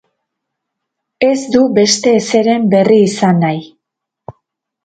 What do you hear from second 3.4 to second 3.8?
nahi.